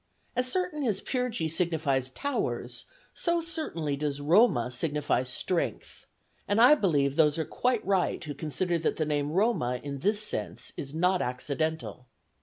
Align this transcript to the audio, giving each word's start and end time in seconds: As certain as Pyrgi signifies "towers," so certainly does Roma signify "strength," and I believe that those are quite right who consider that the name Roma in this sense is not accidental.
As 0.35 0.51
certain 0.51 0.83
as 0.83 0.99
Pyrgi 0.99 1.47
signifies 1.47 2.09
"towers," 2.09 2.85
so 3.13 3.39
certainly 3.39 3.95
does 3.95 4.19
Roma 4.19 4.71
signify 4.71 5.21
"strength," 5.21 6.07
and 6.47 6.59
I 6.59 6.73
believe 6.73 7.11
that 7.15 7.21
those 7.23 7.37
are 7.37 7.45
quite 7.45 7.85
right 7.85 8.23
who 8.23 8.33
consider 8.33 8.79
that 8.79 8.95
the 8.95 9.05
name 9.05 9.31
Roma 9.31 9.79
in 9.83 9.99
this 9.99 10.19
sense 10.19 10.73
is 10.75 10.95
not 10.95 11.21
accidental. 11.21 12.07